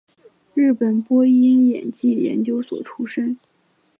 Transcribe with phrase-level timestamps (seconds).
[0.55, 3.37] 日本播音演技研究所出身。